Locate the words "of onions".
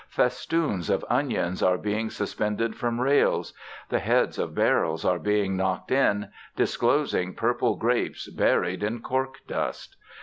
0.89-1.61